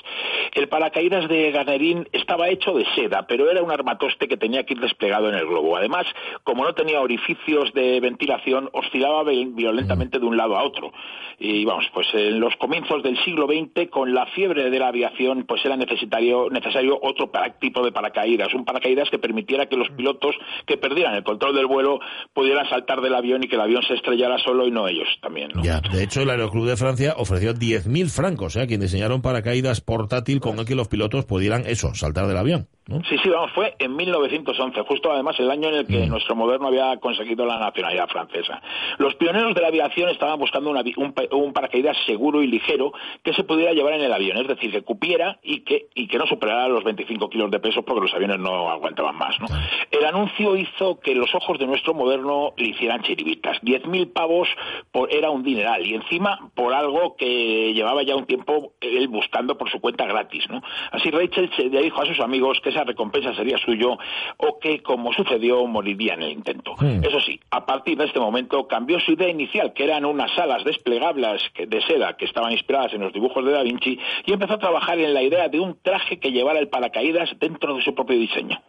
El 0.52 0.68
paracaídas 0.84 1.28
de 1.30 1.50
Garnerin 1.50 2.06
estaba 2.12 2.50
hecho 2.50 2.74
de 2.74 2.84
seda, 2.94 3.26
pero 3.26 3.50
era 3.50 3.62
un 3.62 3.70
armatoste 3.70 4.28
que 4.28 4.36
tenía 4.36 4.64
que 4.64 4.74
ir 4.74 4.80
desplegado 4.80 5.30
en 5.30 5.34
el 5.34 5.46
globo. 5.46 5.78
Además, 5.78 6.04
como 6.42 6.62
no 6.62 6.74
tenía 6.74 7.00
orificios 7.00 7.72
de 7.72 8.00
ventilación, 8.00 8.68
oscilaba 8.72 9.22
violentamente 9.24 10.18
de 10.18 10.26
un 10.26 10.36
lado 10.36 10.58
a 10.58 10.62
otro. 10.62 10.92
Y 11.38 11.64
vamos, 11.64 11.86
pues 11.92 12.06
en 12.12 12.38
los 12.38 12.54
comienzos 12.56 13.02
del 13.02 13.16
siglo 13.24 13.46
XX, 13.46 13.88
con 13.90 14.12
la 14.12 14.26
fiebre 14.26 14.70
de 14.70 14.78
la 14.78 14.88
aviación, 14.88 15.44
pues 15.48 15.64
era 15.64 15.76
necesario, 15.76 16.48
necesario 16.50 16.98
otro 17.02 17.30
tipo 17.60 17.82
de 17.82 17.90
paracaídas, 17.90 18.52
un 18.54 18.64
paracaídas 18.64 19.08
que 19.10 19.18
permitiera 19.18 19.66
que 19.66 19.76
los 19.76 19.88
pilotos 19.90 20.36
que 20.66 20.76
perdieran 20.76 21.14
el 21.14 21.24
control 21.24 21.56
del 21.56 21.66
vuelo 21.66 21.98
pudieran 22.34 22.68
saltar 22.68 23.00
del 23.00 23.14
avión 23.14 23.42
y 23.42 23.48
que 23.48 23.56
el 23.56 23.62
avión 23.62 23.82
se 23.82 23.94
estrellara 23.94 24.38
solo 24.38 24.66
y 24.66 24.70
no 24.70 24.86
ellos 24.86 25.08
también. 25.22 25.50
Ya, 25.62 25.80
de 25.80 26.04
hecho, 26.04 26.22
el 26.22 26.30
Aeroclub 26.30 26.66
de 26.66 26.76
Francia 26.76 27.14
ofreció 27.16 27.54
10.000 27.54 28.10
francos 28.10 28.56
¿eh? 28.56 28.62
a 28.62 28.66
quien 28.66 28.80
diseñaron 28.80 29.22
paracaídas 29.22 29.80
portátil 29.80 30.40
con 30.40 30.56
que 30.74 30.76
los 30.76 30.88
pilotos 30.88 31.24
pudieran 31.24 31.64
eso, 31.66 31.94
saltar 31.94 32.26
del 32.26 32.36
avión. 32.36 32.68
Sí, 32.86 33.16
sí, 33.22 33.30
vamos, 33.30 33.50
fue 33.52 33.74
en 33.78 33.96
1911, 33.96 34.82
justo 34.82 35.10
además 35.10 35.40
el 35.40 35.50
año 35.50 35.70
en 35.70 35.76
el 35.76 35.86
que 35.86 36.04
mm. 36.04 36.10
nuestro 36.10 36.36
moderno 36.36 36.68
había 36.68 36.94
conseguido 36.98 37.46
la 37.46 37.58
nacionalidad 37.58 38.08
francesa. 38.08 38.60
Los 38.98 39.14
pioneros 39.14 39.54
de 39.54 39.62
la 39.62 39.68
aviación 39.68 40.10
estaban 40.10 40.38
buscando 40.38 40.70
un, 40.70 41.52
paracaídas 41.54 41.96
seguro 42.04 42.42
y 42.42 42.46
ligero 42.46 42.92
que 43.22 43.32
se 43.32 43.42
pudiera 43.44 43.72
llevar 43.72 43.94
en 43.94 44.02
el 44.02 44.12
avión, 44.12 44.36
es 44.36 44.48
decir, 44.48 44.70
que 44.70 44.82
cupiera 44.82 45.38
y 45.42 45.60
que, 45.60 45.86
y 45.94 46.08
que 46.08 46.18
no 46.18 46.26
superara 46.26 46.68
los 46.68 46.84
25 46.84 47.30
kilos 47.30 47.50
de 47.50 47.58
peso 47.58 47.82
porque 47.82 48.02
los 48.02 48.12
aviones 48.12 48.38
no 48.38 48.68
aguantaban 48.68 49.16
más. 49.16 49.40
¿no? 49.40 49.46
El 49.90 50.04
anuncio 50.04 50.54
hizo 50.54 51.00
que 51.00 51.14
los 51.14 51.34
ojos 51.34 51.58
de 51.58 51.66
nuestro 51.66 51.94
moderno 51.94 52.52
le 52.58 52.68
hicieran 52.68 53.02
chiribitas. 53.02 53.62
10.000 53.62 54.12
pavos 54.12 54.48
por, 54.92 55.10
era 55.10 55.30
un 55.30 55.42
dineral 55.42 55.86
y 55.86 55.94
encima 55.94 56.50
por 56.54 56.74
algo 56.74 57.16
que 57.16 57.72
llevaba 57.72 58.02
ya 58.02 58.14
un 58.14 58.26
tiempo 58.26 58.74
él 58.82 59.08
buscando 59.08 59.56
por 59.56 59.70
su 59.70 59.80
cuenta 59.80 60.04
gratis. 60.04 60.44
¿no? 60.50 60.62
Así 60.92 61.10
Rachel 61.10 61.50
se 61.56 61.70
dijo 61.70 62.02
a 62.02 62.06
sus 62.06 62.20
amigos 62.20 62.60
que 62.62 62.73
esa 62.74 62.84
recompensa 62.84 63.34
sería 63.34 63.58
suyo 63.58 63.98
o 64.36 64.58
que, 64.58 64.82
como 64.82 65.12
sucedió, 65.12 65.66
moriría 65.66 66.14
en 66.14 66.22
el 66.22 66.32
intento. 66.32 66.74
Hmm. 66.78 67.02
Eso 67.02 67.20
sí, 67.20 67.40
a 67.50 67.64
partir 67.64 67.96
de 67.96 68.06
este 68.06 68.20
momento 68.20 68.66
cambió 68.66 69.00
su 69.00 69.12
idea 69.12 69.28
inicial, 69.28 69.72
que 69.72 69.84
eran 69.84 70.04
unas 70.04 70.36
alas 70.38 70.64
desplegables 70.64 71.42
de 71.56 71.80
seda 71.82 72.16
que 72.16 72.24
estaban 72.24 72.52
inspiradas 72.52 72.92
en 72.94 73.00
los 73.00 73.12
dibujos 73.12 73.44
de 73.44 73.52
Da 73.52 73.62
Vinci, 73.62 73.98
y 74.26 74.32
empezó 74.32 74.54
a 74.54 74.58
trabajar 74.58 74.98
en 74.98 75.14
la 75.14 75.22
idea 75.22 75.48
de 75.48 75.60
un 75.60 75.78
traje 75.82 76.18
que 76.18 76.32
llevara 76.32 76.58
el 76.58 76.68
paracaídas 76.68 77.30
dentro 77.38 77.74
de 77.74 77.82
su 77.82 77.94
propio 77.94 78.18
diseño. 78.18 78.60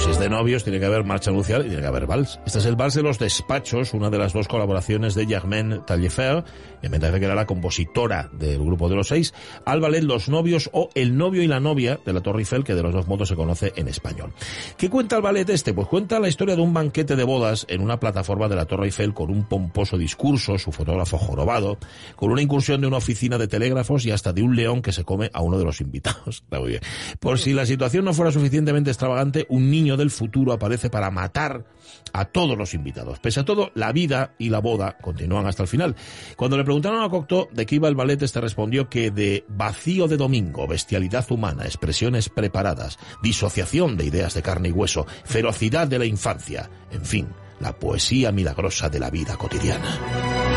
Si 0.00 0.10
es 0.10 0.18
de 0.18 0.30
novios, 0.30 0.64
tiene 0.64 0.78
que 0.78 0.86
haber 0.86 1.04
marcha 1.04 1.30
nupcial 1.30 1.62
y 1.62 1.68
tiene 1.68 1.82
que 1.82 1.88
haber 1.88 2.06
vals. 2.06 2.40
Este 2.46 2.58
es 2.58 2.64
el 2.64 2.76
vals 2.76 2.94
de 2.94 3.02
los 3.02 3.18
despachos, 3.18 3.92
una 3.92 4.08
de 4.08 4.16
las 4.16 4.32
dos 4.32 4.48
colaboraciones 4.48 5.14
de 5.14 5.26
Germaine 5.26 5.80
Taillefer, 5.86 6.42
que 6.80 6.88
me 6.88 6.98
parece 6.98 7.20
que 7.20 7.26
era 7.26 7.34
la 7.34 7.46
compositora 7.46 8.30
del 8.32 8.60
grupo 8.60 8.88
de 8.88 8.96
los 8.96 9.08
seis, 9.08 9.34
al 9.66 9.80
ballet 9.80 10.02
Los 10.02 10.28
novios 10.28 10.70
o 10.72 10.88
El 10.94 11.18
novio 11.18 11.42
y 11.42 11.46
la 11.46 11.60
novia 11.60 11.98
de 12.04 12.12
la 12.14 12.20
Torre 12.22 12.40
Eiffel, 12.40 12.64
que 12.64 12.74
de 12.74 12.82
los 12.82 12.94
dos 12.94 13.08
modos 13.08 13.28
se 13.28 13.36
conoce 13.36 13.72
en 13.76 13.88
español. 13.88 14.32
¿Qué 14.78 14.88
cuenta 14.88 15.16
el 15.16 15.22
ballet 15.22 15.48
este? 15.50 15.74
Pues 15.74 15.88
cuenta 15.88 16.18
la 16.18 16.28
historia 16.28 16.56
de 16.56 16.62
un 16.62 16.72
banquete 16.72 17.14
de 17.14 17.24
bodas 17.24 17.66
en 17.68 17.82
una 17.82 18.00
plataforma 18.00 18.48
de 18.48 18.56
la 18.56 18.64
Torre 18.64 18.86
Eiffel 18.86 19.12
con 19.12 19.30
un 19.30 19.46
pomposo 19.48 19.98
discurso, 19.98 20.58
su 20.58 20.72
fotógrafo 20.72 21.18
jorobado, 21.18 21.78
con 22.16 22.30
una 22.30 22.40
incursión 22.40 22.80
de 22.80 22.86
una 22.86 22.96
oficina 22.96 23.36
de 23.36 23.48
telégrafos 23.48 24.06
y 24.06 24.12
hasta 24.12 24.32
de 24.32 24.42
un 24.42 24.56
león 24.56 24.80
que 24.80 24.92
se 24.92 25.04
come 25.04 25.30
a 25.34 25.42
uno 25.42 25.58
de 25.58 25.64
los 25.64 25.80
invitados. 25.80 26.42
Está 26.44 26.58
muy 26.58 26.70
bien. 26.70 26.82
Por 27.18 27.38
si 27.38 27.52
la 27.52 27.66
situación 27.66 28.04
no 28.04 28.14
fuera 28.14 28.32
suficientemente 28.32 28.90
extravagante, 28.90 29.46
un 29.50 29.70
niño 29.70 29.89
del 29.96 30.10
futuro 30.10 30.52
aparece 30.52 30.90
para 30.90 31.10
matar 31.10 31.64
a 32.12 32.24
todos 32.24 32.56
los 32.56 32.74
invitados. 32.74 33.18
Pese 33.18 33.40
a 33.40 33.44
todo, 33.44 33.70
la 33.74 33.92
vida 33.92 34.34
y 34.38 34.50
la 34.50 34.60
boda 34.60 34.96
continúan 35.00 35.46
hasta 35.46 35.62
el 35.62 35.68
final. 35.68 35.96
Cuando 36.36 36.56
le 36.56 36.64
preguntaron 36.64 37.02
a 37.02 37.08
Cocteau 37.08 37.48
de 37.52 37.66
qué 37.66 37.76
iba 37.76 37.88
el 37.88 37.94
ballet, 37.94 38.22
este 38.22 38.40
respondió 38.40 38.88
que 38.88 39.10
de 39.10 39.44
vacío 39.48 40.08
de 40.08 40.16
domingo, 40.16 40.66
bestialidad 40.66 41.30
humana, 41.30 41.64
expresiones 41.64 42.28
preparadas, 42.28 42.98
disociación 43.22 43.96
de 43.96 44.06
ideas 44.06 44.34
de 44.34 44.42
carne 44.42 44.68
y 44.68 44.72
hueso, 44.72 45.06
ferocidad 45.24 45.86
de 45.86 45.98
la 45.98 46.06
infancia, 46.06 46.70
en 46.90 47.04
fin, 47.04 47.28
la 47.60 47.72
poesía 47.78 48.32
milagrosa 48.32 48.88
de 48.88 49.00
la 49.00 49.10
vida 49.10 49.36
cotidiana. 49.36 50.49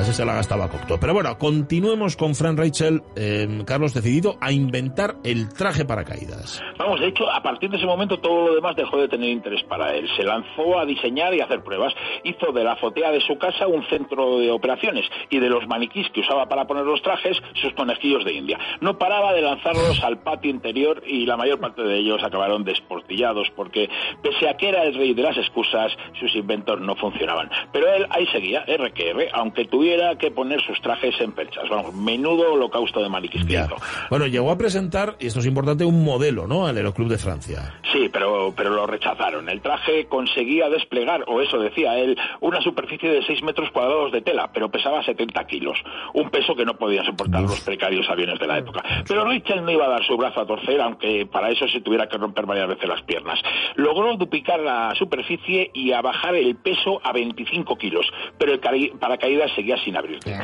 Así 0.00 0.14
se 0.14 0.24
la 0.24 0.32
gastaba 0.32 0.66
Cocteau. 0.66 0.98
Pero 0.98 1.12
bueno, 1.12 1.36
continuemos 1.36 2.16
con 2.16 2.34
Fran 2.34 2.56
Rachel, 2.56 3.02
eh, 3.16 3.46
Carlos, 3.66 3.92
decidido 3.92 4.38
a 4.40 4.50
inventar 4.50 5.16
el 5.24 5.52
traje 5.52 5.84
paracaídas. 5.84 6.62
Vamos, 6.78 7.00
de 7.00 7.08
hecho, 7.08 7.30
a 7.30 7.42
partir 7.42 7.68
de 7.68 7.76
ese 7.76 7.84
momento 7.84 8.18
todo 8.18 8.48
lo 8.48 8.54
demás 8.54 8.74
dejó 8.76 8.96
de 8.96 9.08
tener 9.08 9.28
interés 9.28 9.62
para 9.64 9.94
él. 9.94 10.08
Se 10.16 10.22
lanzó 10.22 10.78
a 10.78 10.86
diseñar 10.86 11.34
y 11.34 11.42
hacer 11.42 11.62
pruebas. 11.62 11.92
Hizo 12.24 12.50
de 12.50 12.64
la 12.64 12.72
azotea 12.72 13.10
de 13.10 13.20
su 13.20 13.36
casa 13.36 13.66
un 13.66 13.86
centro 13.90 14.38
de 14.38 14.50
operaciones 14.50 15.04
y 15.28 15.38
de 15.38 15.50
los 15.50 15.66
maniquís 15.66 16.08
que 16.14 16.20
usaba 16.20 16.48
para 16.48 16.66
poner 16.66 16.86
los 16.86 17.02
trajes, 17.02 17.36
sus 17.60 17.74
conejillos 17.74 18.24
de 18.24 18.32
India. 18.32 18.58
No 18.80 18.96
paraba 18.96 19.34
de 19.34 19.42
lanzarlos 19.42 20.02
al 20.02 20.22
patio 20.22 20.50
interior 20.50 21.02
y 21.06 21.26
la 21.26 21.36
mayor 21.36 21.60
parte 21.60 21.82
de 21.82 21.98
ellos 21.98 22.24
acabaron 22.24 22.64
desportillados 22.64 23.48
porque, 23.54 23.90
pese 24.22 24.48
a 24.48 24.56
que 24.56 24.70
era 24.70 24.84
el 24.84 24.94
rey 24.94 25.12
de 25.12 25.24
las 25.24 25.36
excusas, 25.36 25.92
sus 26.18 26.34
inventos 26.36 26.80
no 26.80 26.96
funcionaban. 26.96 27.50
Pero 27.70 27.92
él 27.92 28.06
ahí 28.08 28.26
seguía, 28.28 28.64
R 28.66 28.92
que 28.92 29.10
R, 29.10 29.28
aunque 29.34 29.66
tuviera 29.66 29.89
que 30.18 30.30
poner 30.30 30.60
sus 30.62 30.80
trajes 30.80 31.20
en 31.20 31.32
perchas. 31.32 31.68
Vamos, 31.68 31.94
menudo 31.94 32.52
holocausto 32.52 33.02
de 33.02 33.08
maniquisquito. 33.08 33.76
Bueno, 34.08 34.26
llegó 34.26 34.50
a 34.50 34.58
presentar, 34.58 35.16
y 35.18 35.26
esto 35.26 35.40
es 35.40 35.46
importante, 35.46 35.84
un 35.84 36.04
modelo, 36.04 36.46
¿no? 36.46 36.66
Al 36.66 36.76
Aeroclub 36.76 37.08
de 37.08 37.18
Francia. 37.18 37.74
Sí, 37.92 38.08
pero, 38.12 38.52
pero 38.56 38.70
lo 38.70 38.86
rechazaron. 38.86 39.48
El 39.48 39.60
traje 39.60 40.06
conseguía 40.06 40.68
desplegar, 40.68 41.24
o 41.26 41.40
eso 41.40 41.58
decía 41.58 41.98
él, 41.98 42.16
una 42.40 42.60
superficie 42.60 43.10
de 43.10 43.22
6 43.22 43.42
metros 43.42 43.70
cuadrados 43.70 44.12
de 44.12 44.22
tela, 44.22 44.50
pero 44.52 44.70
pesaba 44.70 45.02
70 45.04 45.44
kilos. 45.46 45.78
Un 46.14 46.30
peso 46.30 46.54
que 46.54 46.64
no 46.64 46.74
podían 46.74 47.04
soportar 47.04 47.42
los 47.42 47.60
precarios 47.60 48.08
aviones 48.08 48.38
de 48.38 48.46
la 48.46 48.58
época. 48.58 48.82
Pero 49.06 49.24
Richard 49.24 49.62
no 49.62 49.70
iba 49.70 49.86
a 49.86 49.90
dar 49.90 50.04
su 50.06 50.16
brazo 50.16 50.40
a 50.40 50.46
torcer, 50.46 50.80
aunque 50.80 51.26
para 51.26 51.50
eso 51.50 51.66
se 51.68 51.80
tuviera 51.80 52.08
que 52.08 52.18
romper 52.18 52.46
varias 52.46 52.68
veces 52.68 52.88
las 52.88 53.02
piernas. 53.02 53.40
Logró 53.76 54.16
duplicar 54.16 54.60
la 54.60 54.94
superficie 54.96 55.70
y 55.74 55.92
a 55.92 56.00
bajar 56.00 56.34
el 56.34 56.56
peso 56.56 57.00
a 57.02 57.12
25 57.12 57.76
kilos, 57.76 58.06
pero 58.38 58.52
el 58.52 58.60
paracaídas 58.98 59.50
seguía 59.54 59.76
sin 59.84 59.96
abrirse. 59.96 60.36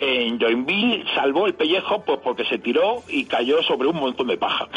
En 0.00 0.38
Joinville 0.38 1.04
salvó 1.14 1.46
el 1.46 1.54
pellejo 1.54 2.04
pues 2.04 2.20
porque 2.22 2.44
se 2.44 2.58
tiró 2.58 3.02
y 3.08 3.24
cayó 3.24 3.62
sobre 3.62 3.88
un 3.88 3.96
montón 3.96 4.28
de 4.28 4.36
paja. 4.36 4.68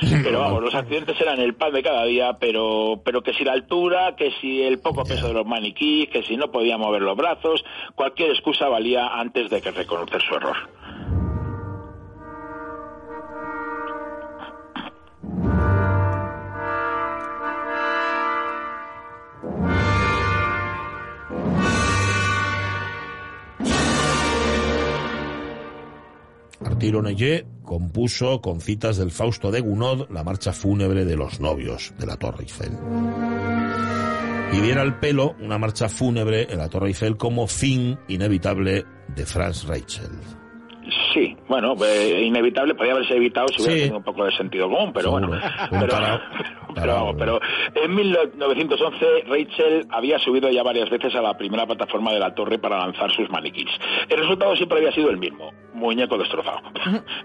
Pero 0.22 0.40
vamos, 0.40 0.62
los 0.62 0.74
accidentes 0.74 1.20
eran 1.20 1.40
el 1.40 1.54
pan 1.54 1.72
de 1.72 1.82
cada 1.82 2.04
día, 2.06 2.32
pero, 2.40 3.02
pero 3.04 3.20
que 3.20 3.34
si 3.34 3.44
la 3.44 3.52
altura, 3.52 4.16
que 4.16 4.30
si 4.40 4.62
el 4.62 4.78
poco 4.78 5.04
peso 5.04 5.28
de 5.28 5.34
los 5.34 5.44
maniquíes, 5.44 6.08
que 6.08 6.22
si 6.22 6.38
no 6.38 6.50
podía 6.50 6.78
mover 6.78 7.02
los 7.02 7.16
brazos, 7.18 7.62
cualquier 7.94 8.30
excusa 8.30 8.68
valía 8.68 9.08
antes 9.08 9.50
de 9.50 9.60
que 9.60 9.70
reconocer 9.70 10.22
su 10.22 10.34
error. 10.34 10.56
Arturo 26.80 27.02
Neye 27.02 27.44
compuso 27.62 28.40
con 28.40 28.62
citas 28.62 28.96
del 28.96 29.10
Fausto 29.10 29.50
de 29.50 29.60
Gounod 29.60 30.08
la 30.08 30.24
marcha 30.24 30.50
fúnebre 30.50 31.04
de 31.04 31.14
los 31.14 31.38
novios 31.38 31.92
de 31.98 32.06
la 32.06 32.16
Torre 32.16 32.44
Eiffel. 32.44 32.72
Y 34.50 34.60
diera 34.62 34.80
al 34.80 34.98
pelo 34.98 35.36
una 35.40 35.58
marcha 35.58 35.90
fúnebre 35.90 36.46
en 36.48 36.56
la 36.56 36.70
Torre 36.70 36.88
Eiffel 36.88 37.18
como 37.18 37.46
fin 37.46 37.98
inevitable 38.08 38.86
de 39.14 39.26
Franz 39.26 39.66
Rachel. 39.66 40.08
Sí, 41.12 41.36
bueno, 41.48 41.74
eh, 41.84 42.22
inevitable, 42.24 42.74
podría 42.74 42.94
haberse 42.94 43.14
evitado 43.14 43.48
si 43.48 43.62
hubiera 43.62 43.76
tenido 43.76 43.96
un 43.98 44.04
poco 44.04 44.24
de 44.24 44.32
sentido 44.32 44.68
común, 44.68 44.92
pero 44.92 45.10
bueno. 45.10 45.30
Pero, 46.74 47.14
pero, 47.18 47.40
en 47.74 47.94
1911 47.94 49.06
Rachel 49.26 49.86
había 49.90 50.18
subido 50.18 50.48
ya 50.50 50.62
varias 50.62 50.88
veces 50.88 51.14
a 51.14 51.20
la 51.20 51.36
primera 51.36 51.66
plataforma 51.66 52.12
de 52.12 52.20
la 52.20 52.34
torre 52.34 52.58
para 52.58 52.78
lanzar 52.78 53.12
sus 53.12 53.28
maniquís. 53.28 53.70
El 54.08 54.18
resultado 54.18 54.56
siempre 54.56 54.78
había 54.78 54.92
sido 54.92 55.10
el 55.10 55.18
mismo, 55.18 55.52
muñeco 55.80 56.18
destrozado. 56.18 56.60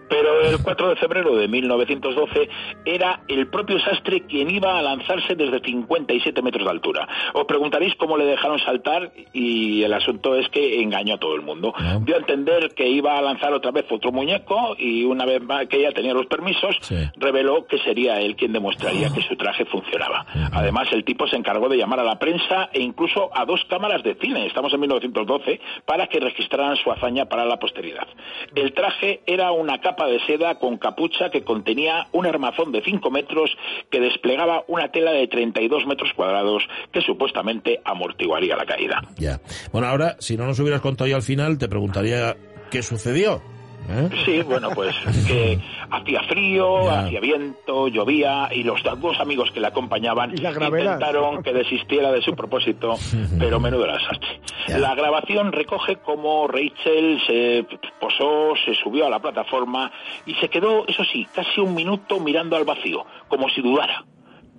Pero 0.10 0.42
el 0.42 0.62
4 0.64 0.90
de 0.90 0.96
febrero 0.96 1.36
de 1.36 1.48
1912 1.48 2.50
era 2.86 3.22
el 3.28 3.48
propio 3.48 3.80
sastre 3.80 4.22
quien 4.22 4.50
iba 4.50 4.78
a 4.78 4.82
lanzarse 4.82 5.36
desde 5.36 5.60
57 5.60 6.42
metros 6.42 6.66
de 6.66 6.72
altura. 6.72 7.08
Os 7.34 7.46
preguntaréis 7.46 7.96
cómo 7.96 8.18
le 8.18 8.26
dejaron 8.26 8.60
saltar 8.60 9.12
y 9.34 9.84
el 9.84 9.94
asunto 9.94 10.36
es 10.36 10.50
que 10.50 10.82
engañó 10.82 11.16
a 11.16 11.18
todo 11.18 11.36
el 11.36 11.42
mundo. 11.42 11.74
Dio 12.02 12.16
a 12.16 12.20
entender 12.20 12.74
que 12.76 12.88
iba 12.88 13.18
a 13.18 13.22
lanzar 13.22 13.54
otra 13.54 13.72
vez 13.72 13.86
otro 13.92 14.12
muñeco 14.12 14.76
y 14.78 15.04
una 15.04 15.26
vez 15.26 15.42
que 15.70 15.78
ella 15.78 15.92
tenía 15.92 16.14
los 16.14 16.26
permisos, 16.28 16.78
reveló 17.18 17.66
que 17.66 17.78
sería 17.80 18.20
él 18.22 18.36
quien 18.36 18.54
demostraría 18.54 19.12
que 19.14 19.22
su 19.24 19.36
traje 19.36 19.66
funcionaba. 19.66 20.26
Además, 20.52 20.88
el 20.92 21.04
tipo 21.04 21.28
se 21.28 21.36
encargó 21.36 21.70
de 21.70 21.78
llamar 21.78 22.00
a 22.00 22.04
la 22.04 22.18
prensa 22.18 22.70
e 22.74 22.82
incluso 22.82 23.30
a 23.34 23.46
dos 23.46 23.64
cámaras 23.70 24.04
de 24.04 24.16
cine, 24.16 24.46
estamos 24.46 24.74
en 24.74 24.80
1912, 24.80 25.60
para 25.86 26.08
que 26.08 26.20
registraran 26.20 26.78
su 26.78 26.92
hazaña 26.92 27.26
para 27.26 27.46
la 27.46 27.58
posteridad. 27.58 28.08
El 28.54 28.74
traje 28.74 29.22
era 29.26 29.52
una 29.52 29.82
capa 29.82 30.08
de 30.08 30.20
seda 30.26 30.56
con 30.60 30.78
capucha 30.78 31.30
que 31.30 31.44
contenía 31.44 32.08
un 32.12 32.26
armazón 32.26 32.72
de 32.72 32.82
5 32.82 33.10
metros 33.12 33.52
que 33.90 34.00
desplegaba 34.00 34.64
una 34.68 34.92
tela 34.92 35.12
de 35.12 35.28
32 35.28 35.86
metros 35.88 36.12
cuadrados 36.14 36.64
que 36.92 37.02
supuestamente 37.02 37.82
amortiguaría 37.84 38.56
la 38.56 38.66
caída. 38.66 39.02
Ya. 39.18 39.40
Bueno, 39.72 39.88
ahora, 39.88 40.16
si 40.20 40.38
no 40.38 40.46
nos 40.46 40.60
hubieras 40.60 40.82
contado 40.82 41.10
ya 41.10 41.16
al 41.16 41.22
final, 41.22 41.58
te 41.58 41.68
preguntaría 41.68 42.36
qué 42.70 42.84
sucedió. 42.84 43.42
¿Eh? 43.88 44.10
Sí, 44.26 44.42
bueno, 44.42 44.72
pues 44.74 44.96
que 45.28 45.60
hacía 45.92 46.24
frío, 46.24 46.90
hacía 46.90 47.20
viento, 47.20 47.88
llovía 47.88 48.50
y 48.52 48.64
los 48.64 48.82
dos 48.84 49.20
amigos 49.20 49.52
que 49.52 49.60
le 49.60 49.68
acompañaban 49.68 50.32
intentaron 50.32 51.44
que 51.44 51.54
desistiera 51.54 52.12
de 52.12 52.22
su 52.22 52.34
propósito, 52.36 52.96
pero 53.40 53.60
menudo 53.60 53.86
desastre. 53.86 54.40
La 54.68 54.96
grabación 54.96 55.52
recoge 55.52 55.98
cómo 55.98 56.48
Rachel 56.48 57.22
se 57.28 57.66
posó, 58.00 58.54
se 58.66 58.74
subió 58.76 59.06
a 59.06 59.10
la 59.10 59.20
plataforma 59.20 59.92
y 60.26 60.34
se 60.36 60.50
quedó, 60.50 60.86
eso 60.88 61.04
sí, 61.06 61.28
casi 61.34 61.62
un 61.62 61.76
minuto 61.76 62.20
mirando 62.20 62.56
al 62.56 62.66
vacío, 62.66 63.06
como 63.28 63.48
si 63.50 63.62
dudara, 63.62 64.04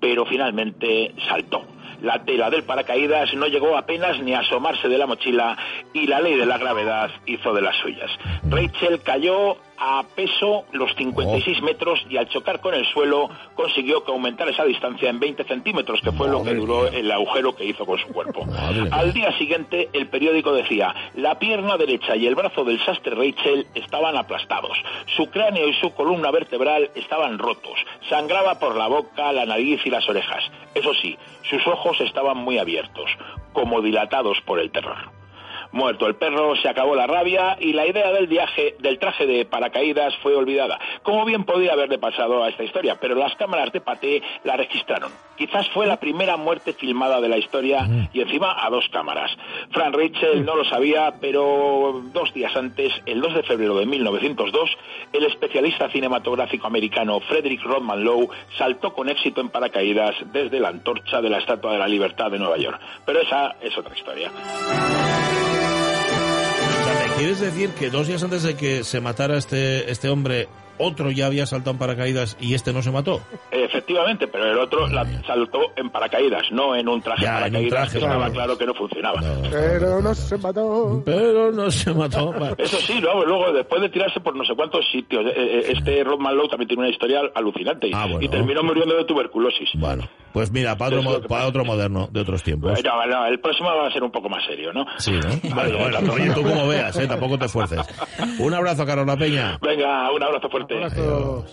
pero 0.00 0.24
finalmente 0.24 1.12
saltó. 1.28 1.64
La 2.02 2.24
tela 2.24 2.50
del 2.50 2.62
paracaídas 2.62 3.32
no 3.34 3.46
llegó 3.46 3.76
apenas 3.76 4.20
ni 4.20 4.34
a 4.34 4.40
asomarse 4.40 4.88
de 4.88 4.98
la 4.98 5.06
mochila 5.06 5.56
y 5.92 6.06
la 6.06 6.20
ley 6.20 6.36
de 6.36 6.46
la 6.46 6.58
gravedad 6.58 7.10
hizo 7.24 7.52
de 7.54 7.62
las 7.62 7.76
suyas. 7.76 8.10
Rachel 8.48 9.00
cayó 9.02 9.56
a 9.78 10.04
peso 10.14 10.64
los 10.72 10.94
56 10.96 11.62
metros 11.62 12.04
y 12.08 12.16
al 12.16 12.28
chocar 12.28 12.60
con 12.60 12.74
el 12.74 12.86
suelo 12.86 13.28
consiguió 13.54 14.04
que 14.04 14.12
aumentara 14.12 14.50
esa 14.50 14.64
distancia 14.64 15.10
en 15.10 15.20
20 15.20 15.44
centímetros, 15.44 16.00
que 16.00 16.12
fue 16.12 16.28
lo 16.28 16.42
que 16.42 16.54
duró 16.54 16.86
el 16.86 17.10
agujero 17.10 17.54
que 17.54 17.64
hizo 17.64 17.84
con 17.84 17.98
su 17.98 18.08
cuerpo. 18.08 18.46
Al 18.90 19.12
día 19.12 19.36
siguiente, 19.38 19.88
el 19.92 20.08
periódico 20.08 20.52
decía, 20.52 20.94
la 21.14 21.38
pierna 21.38 21.76
derecha 21.76 22.16
y 22.16 22.26
el 22.26 22.34
brazo 22.34 22.64
del 22.64 22.82
sastre 22.84 23.14
Rachel 23.14 23.66
estaban 23.74 24.16
aplastados, 24.16 24.76
su 25.16 25.26
cráneo 25.30 25.68
y 25.68 25.74
su 25.74 25.92
columna 25.94 26.30
vertebral 26.30 26.90
estaban 26.94 27.38
rotos, 27.38 27.78
sangraba 28.08 28.58
por 28.58 28.76
la 28.76 28.88
boca, 28.88 29.32
la 29.32 29.46
nariz 29.46 29.80
y 29.84 29.90
las 29.90 30.08
orejas. 30.08 30.44
Eso 30.74 30.92
sí, 30.94 31.16
sus 31.48 31.66
ojos 31.66 32.00
estaban 32.00 32.38
muy 32.38 32.58
abiertos, 32.58 33.10
como 33.52 33.80
dilatados 33.80 34.40
por 34.42 34.60
el 34.60 34.70
terror. 34.70 35.15
Muerto 35.76 36.06
el 36.06 36.14
perro, 36.16 36.56
se 36.56 36.70
acabó 36.70 36.96
la 36.96 37.06
rabia 37.06 37.58
y 37.60 37.74
la 37.74 37.86
idea 37.86 38.10
del 38.10 38.26
viaje 38.28 38.76
del 38.78 38.98
traje 38.98 39.26
de 39.26 39.44
paracaídas 39.44 40.16
fue 40.22 40.34
olvidada. 40.34 40.80
Como 41.02 41.26
bien 41.26 41.44
podía 41.44 41.74
haberle 41.74 41.98
pasado 41.98 42.42
a 42.42 42.48
esta 42.48 42.64
historia, 42.64 42.96
pero 42.98 43.14
las 43.14 43.36
cámaras 43.36 43.70
de 43.72 43.82
Paté 43.82 44.22
la 44.44 44.56
registraron. 44.56 45.12
Quizás 45.36 45.68
fue 45.68 45.86
la 45.86 46.00
primera 46.00 46.38
muerte 46.38 46.72
filmada 46.72 47.20
de 47.20 47.28
la 47.28 47.36
historia 47.36 47.86
y 48.10 48.22
encima 48.22 48.64
a 48.64 48.70
dos 48.70 48.88
cámaras. 48.90 49.30
Frank 49.70 49.94
Rachel 49.94 50.46
no 50.46 50.56
lo 50.56 50.64
sabía, 50.64 51.12
pero 51.20 52.00
dos 52.10 52.32
días 52.32 52.56
antes, 52.56 52.90
el 53.04 53.20
2 53.20 53.34
de 53.34 53.42
febrero 53.42 53.76
de 53.76 53.84
1902, 53.84 54.70
el 55.12 55.26
especialista 55.26 55.90
cinematográfico 55.90 56.66
americano 56.66 57.20
Frederick 57.20 57.62
Rodman 57.62 58.02
Lowe 58.02 58.30
saltó 58.56 58.94
con 58.94 59.10
éxito 59.10 59.42
en 59.42 59.50
paracaídas 59.50 60.14
desde 60.32 60.58
la 60.58 60.68
antorcha 60.68 61.20
de 61.20 61.28
la 61.28 61.36
Estatua 61.36 61.72
de 61.72 61.78
la 61.78 61.88
Libertad 61.88 62.30
de 62.30 62.38
Nueva 62.38 62.56
York. 62.56 62.80
Pero 63.04 63.20
esa 63.20 63.56
es 63.60 63.76
otra 63.76 63.94
historia. 63.94 64.32
¿Quieres 67.16 67.40
decir 67.40 67.70
que 67.70 67.88
dos 67.88 68.06
días 68.08 68.22
antes 68.22 68.42
de 68.42 68.56
que 68.56 68.84
se 68.84 69.00
matara 69.00 69.38
este, 69.38 69.90
este 69.90 70.10
hombre, 70.10 70.48
otro 70.78 71.10
ya 71.10 71.26
había 71.26 71.46
saltado 71.46 71.72
en 71.72 71.78
paracaídas 71.78 72.36
y 72.40 72.54
este 72.54 72.72
no 72.72 72.82
se 72.82 72.90
mató? 72.90 73.20
Efectivamente, 73.50 74.26
pero 74.28 74.50
el 74.50 74.58
otro 74.58 74.86
la 74.88 75.04
saltó 75.26 75.72
en 75.76 75.90
paracaídas, 75.90 76.50
no 76.52 76.74
en 76.74 76.88
un 76.88 77.00
traje 77.02 77.24
de 77.24 77.30
paracaídas, 77.30 77.92
que 77.92 77.98
estaba 77.98 78.30
claro 78.30 78.56
que 78.58 78.66
no 78.66 78.74
funcionaba. 78.74 79.20
pero 79.50 80.00
no 80.02 80.14
se 80.14 80.36
mató. 80.38 81.02
Pero 81.04 81.52
no 81.52 81.70
se 81.70 81.92
mató. 81.94 82.34
Eso 82.58 82.76
sí, 82.78 83.00
luego, 83.00 83.24
luego, 83.24 83.52
después 83.52 83.80
de 83.82 83.88
tirarse 83.88 84.20
por 84.20 84.34
no 84.36 84.44
sé 84.44 84.54
cuántos 84.54 84.84
sitios, 84.90 85.24
eh, 85.26 85.32
eh, 85.36 85.72
este 85.76 86.04
Rodman 86.04 86.36
Lowe 86.36 86.48
también 86.48 86.68
tiene 86.68 86.82
una 86.84 86.90
historia 86.90 87.20
alucinante 87.34 87.90
Ah, 87.94 88.06
y 88.20 88.28
terminó 88.28 88.62
muriendo 88.62 88.96
de 88.96 89.04
tuberculosis. 89.04 89.68
Bueno, 89.74 90.08
pues 90.32 90.50
mira, 90.50 90.76
para 90.76 90.98
otro, 90.98 91.22
para 91.28 91.46
otro 91.46 91.64
moderno 91.64 92.08
de 92.10 92.20
otros 92.20 92.42
tiempos. 92.42 92.82
No, 92.84 93.06
no, 93.06 93.26
el 93.26 93.40
próximo 93.40 93.68
va 93.74 93.86
a 93.88 93.92
ser 93.92 94.02
un 94.02 94.10
poco 94.10 94.28
más 94.28 94.44
serio, 94.44 94.72
¿no? 94.72 94.84
Sí, 94.98 95.12
¿no? 95.12 95.30
Bueno, 95.56 95.78
bueno, 95.78 96.12
oye, 96.12 96.30
tú 96.34 96.42
como 96.42 96.68
veas, 96.68 96.96
¿eh? 96.98 97.06
tampoco 97.06 97.38
te 97.38 97.46
esfuerces. 97.46 97.80
Un 98.38 98.52
abrazo, 98.54 98.84
Carola 98.84 99.16
Peña. 99.16 99.58
Venga, 99.62 100.10
un 100.12 100.22
abrazo 100.22 100.48
fuerte. 100.50 100.65
Un 100.68 100.76
abrazo. 100.76 101.44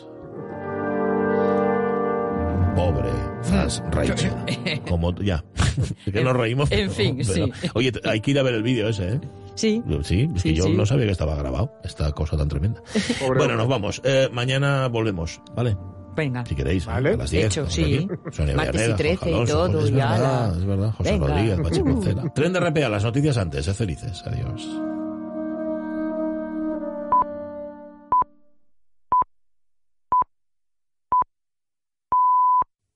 Pobre 2.75 3.09
Fras 3.43 3.83
Rachel. 3.91 4.33
Como 4.89 5.13
ya. 5.15 5.43
que 6.11 6.23
nos 6.23 6.35
reímos. 6.35 6.71
En 6.71 6.89
fin, 6.89 7.17
pero- 7.17 7.33
sí. 7.45 7.51
Oye, 7.75 7.91
hay 8.05 8.19
que 8.21 8.31
ir 8.31 8.39
a 8.39 8.43
ver 8.43 8.55
el 8.55 8.63
vídeo 8.63 8.87
ese, 8.89 9.13
¿eh? 9.13 9.19
Sí. 9.55 9.83
Sí, 10.01 10.27
es 10.35 10.41
que 10.43 10.49
Sí, 10.49 10.55
yo 10.55 10.63
sí. 10.63 10.73
no 10.73 10.85
sabía 10.85 11.05
que 11.05 11.11
estaba 11.11 11.35
grabado. 11.35 11.71
Esta 11.83 12.11
cosa 12.13 12.35
tan 12.37 12.47
tremenda. 12.47 12.81
Pobre 12.81 13.27
bueno, 13.27 13.41
hombre. 13.43 13.55
nos 13.57 13.67
vamos. 13.67 14.01
Eh, 14.03 14.27
mañana 14.31 14.87
volvemos, 14.87 15.39
¿vale? 15.55 15.77
Venga. 16.15 16.43
Si 16.45 16.55
queréis, 16.55 16.83
¿eh? 16.85 16.89
Vale. 16.89 17.13
a 17.13 17.17
las 17.17 17.29
10. 17.29 17.45
Hecho, 17.45 17.69
sí. 17.69 18.07
Sonia 18.31 18.55
Martes 18.55 18.73
y 18.75 18.77
Villaneda, 18.77 18.95
13 18.97 19.17
Jorge 19.17 19.31
y 19.43 19.45
todo, 19.45 19.79
Es 19.83 19.89
y 19.89 19.93
verdad, 19.93 20.57
es 20.57 20.65
verdad. 20.65 20.91
José 20.97 21.11
Venga. 21.11 21.27
Rodríguez, 21.27 21.59
Pachi 21.61 21.81
Uh. 21.81 22.29
Tren 22.33 22.53
de 22.53 22.59
RPA, 22.59 22.89
las 22.89 23.03
noticias 23.03 23.37
antes. 23.37 23.65
Sed 23.65 23.73
felices. 23.73 24.23
Adiós. 24.25 24.67